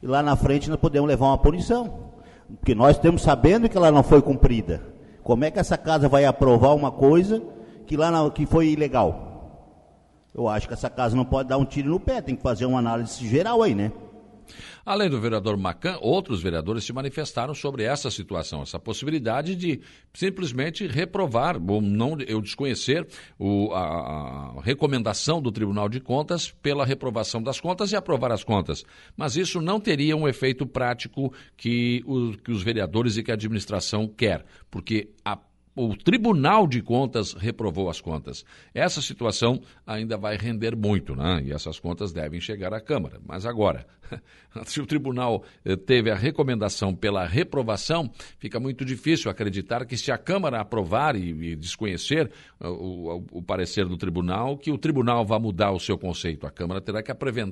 e 0.05 0.07
lá 0.07 0.21
na 0.21 0.35
frente 0.35 0.69
nós 0.69 0.79
podemos 0.79 1.07
levar 1.09 1.25
uma 1.25 1.38
punição. 1.38 2.05
Porque 2.59 2.75
nós 2.75 2.95
estamos 2.95 3.24
sabendo 3.24 3.67
que 3.67 3.75
ela 3.75 3.91
não 3.91 4.03
foi 4.03 4.21
cumprida. 4.21 4.79
Como 5.24 5.43
é 5.43 5.50
que 5.50 5.57
essa 5.57 5.75
casa 5.77 6.07
vai 6.07 6.25
aprovar 6.25 6.75
uma 6.75 6.91
coisa 6.91 7.41
que 7.88 7.97
lá 7.97 8.12
na- 8.12 8.29
que 8.29 8.45
foi 8.45 8.67
ilegal? 8.67 9.81
Eu 10.33 10.47
acho 10.47 10.67
que 10.67 10.74
essa 10.75 10.89
casa 10.91 11.15
não 11.15 11.25
pode 11.25 11.50
dar 11.50 11.57
um 11.57 11.65
tiro 11.65 11.89
no 11.89 12.00
pé, 12.00 12.21
tem 12.21 12.35
que 12.35 12.43
fazer 12.43 12.65
uma 12.67 12.77
análise 12.77 13.27
geral 13.27 13.63
aí, 13.63 13.74
né? 13.74 13.91
Além 14.85 15.09
do 15.09 15.19
vereador 15.19 15.57
Macan, 15.57 15.97
outros 16.01 16.41
vereadores 16.41 16.83
se 16.83 16.93
manifestaram 16.93 17.53
sobre 17.53 17.83
essa 17.83 18.09
situação, 18.11 18.61
essa 18.61 18.79
possibilidade 18.79 19.55
de 19.55 19.81
simplesmente 20.13 20.87
reprovar, 20.87 21.57
ou 21.69 21.81
não 21.81 22.17
eu 22.27 22.41
desconhecer 22.41 23.07
o- 23.37 23.71
a, 23.73 24.57
a 24.57 24.61
recomendação 24.61 25.41
do 25.41 25.51
Tribunal 25.51 25.89
de 25.89 25.99
Contas 25.99 26.51
pela 26.61 26.85
reprovação 26.85 27.41
das 27.41 27.59
contas 27.59 27.91
e 27.91 27.95
aprovar 27.95 28.31
as 28.31 28.43
contas. 28.43 28.83
Mas 29.17 29.35
isso 29.35 29.61
não 29.61 29.79
teria 29.79 30.15
um 30.15 30.27
efeito 30.27 30.65
prático 30.65 31.33
que, 31.57 32.03
o- 32.05 32.37
que 32.37 32.51
os 32.51 32.61
vereadores 32.63 33.17
e 33.17 33.23
que 33.23 33.31
a 33.31 33.35
administração 33.35 34.07
quer, 34.07 34.45
porque 34.71 35.09
a 35.23 35.37
o 35.75 35.96
Tribunal 35.96 36.65
de 36.67 36.82
Contas 36.82 37.34
reprovou 37.34 37.89
as 37.89 38.00
contas. 38.00 38.46
Essa 38.74 39.01
situação 39.01 39.62
ainda 39.86 40.17
vai 40.17 40.38
render 40.38 40.75
muito, 40.75 41.15
né? 41.15 41.41
E 41.44 41.51
essas 41.51 41.79
contas 41.79 42.13
devem 42.13 42.39
chegar 42.39 42.74
à 42.74 42.79
Câmara. 42.79 43.20
Mas 43.27 43.46
agora, 43.46 43.86
se 44.65 44.79
o 44.79 44.86
tribunal 44.86 45.44
eh, 45.65 45.75
teve 45.75 46.10
a 46.12 46.15
recomendação 46.15 46.96
pela 46.96 47.25
reprovação, 47.25 48.10
fica 48.39 48.60
muito 48.60 48.86
difícil 48.86 49.29
acreditar 49.29 49.86
que 49.86 49.98
se 49.98 50.12
a 50.12 50.17
Câmara 50.17 50.62
aprovar 50.62 51.15
e, 51.15 51.29
e 51.51 51.55
desconhecer 51.55 52.32
eh, 52.62 52.67
o, 52.67 53.17
o- 53.17 53.25
o 53.39 53.41
parecer 53.41 53.86
do 53.86 53.98
tribunal, 53.98 54.58
que 54.58 54.72
o 54.72 54.77
tribunal 54.77 55.25
vá 55.25 55.38
mudar 55.39 55.72
o 55.72 55.79
seu 55.79 55.98
conceito. 55.98 56.48
A 56.48 56.51
Câmara 56.51 56.79
terá 56.79 57.03
que 57.03 57.12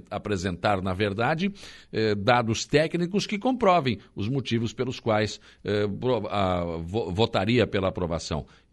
apresentar, 0.09 0.81
na 0.81 0.93
verdade, 0.93 1.51
eh, 1.91 2.15
dados 2.15 2.65
técnicos 2.65 3.25
que 3.27 3.37
comprovem 3.37 3.99
os 4.15 4.29
motivos 4.29 4.71
pelos 4.73 4.99
quais 4.99 5.41
eh, 5.65 5.85
a- 6.29 6.77
vo- 6.81 7.11
votaria 7.11 7.67
pela 7.67 7.89
aprovação. 7.89 8.12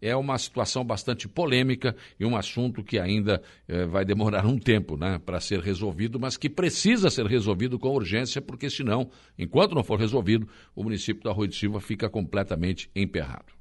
É 0.01 0.15
uma 0.15 0.37
situação 0.37 0.83
bastante 0.83 1.27
polêmica 1.27 1.95
e 2.19 2.25
um 2.25 2.35
assunto 2.35 2.83
que 2.83 2.97
ainda 2.99 3.41
eh, 3.67 3.85
vai 3.85 4.03
demorar 4.03 4.45
um 4.45 4.57
tempo 4.57 4.97
né, 4.97 5.19
para 5.23 5.39
ser 5.39 5.59
resolvido, 5.59 6.19
mas 6.19 6.37
que 6.37 6.49
precisa 6.49 7.09
ser 7.09 7.25
resolvido 7.25 7.77
com 7.77 7.89
urgência, 7.89 8.41
porque 8.41 8.69
senão, 8.69 9.09
enquanto 9.37 9.75
não 9.75 9.83
for 9.83 9.99
resolvido, 9.99 10.47
o 10.75 10.83
município 10.83 11.23
da 11.23 11.31
Rua 11.31 11.47
de 11.47 11.55
Silva 11.55 11.79
fica 11.79 12.09
completamente 12.09 12.89
emperrado. 12.95 13.60